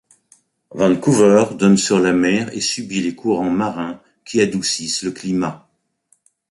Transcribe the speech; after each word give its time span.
Vancouver 0.71 1.45
donne 1.53 1.77
sur 1.77 1.99
la 1.99 2.11
mer 2.11 2.49
et 2.57 2.59
subit 2.59 3.01
les 3.03 3.13
courants 3.13 3.51
marins 3.51 4.01
qui 4.25 4.41
adoucissent 4.41 5.03
le 5.03 5.11
climat. 5.11 5.69